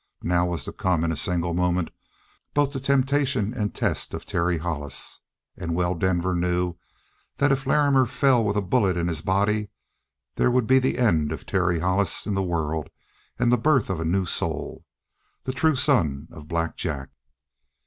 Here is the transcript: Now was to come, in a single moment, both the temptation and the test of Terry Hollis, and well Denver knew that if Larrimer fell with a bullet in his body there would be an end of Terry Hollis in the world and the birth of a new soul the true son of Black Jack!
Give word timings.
Now 0.23 0.47
was 0.47 0.63
to 0.65 0.71
come, 0.71 1.03
in 1.03 1.11
a 1.11 1.15
single 1.15 1.53
moment, 1.53 1.91
both 2.55 2.73
the 2.73 2.79
temptation 2.79 3.53
and 3.53 3.69
the 3.71 3.77
test 3.77 4.15
of 4.15 4.25
Terry 4.25 4.57
Hollis, 4.57 5.19
and 5.55 5.75
well 5.75 5.93
Denver 5.93 6.33
knew 6.33 6.73
that 7.37 7.51
if 7.51 7.67
Larrimer 7.67 8.07
fell 8.07 8.43
with 8.43 8.55
a 8.55 8.63
bullet 8.63 8.97
in 8.97 9.07
his 9.07 9.21
body 9.21 9.69
there 10.37 10.49
would 10.49 10.65
be 10.65 10.77
an 10.77 10.85
end 10.95 11.31
of 11.31 11.45
Terry 11.45 11.77
Hollis 11.81 12.25
in 12.25 12.33
the 12.33 12.41
world 12.41 12.89
and 13.37 13.51
the 13.51 13.59
birth 13.59 13.91
of 13.91 13.99
a 13.99 14.03
new 14.03 14.25
soul 14.25 14.87
the 15.43 15.53
true 15.53 15.75
son 15.75 16.27
of 16.31 16.47
Black 16.47 16.75
Jack! 16.77 17.09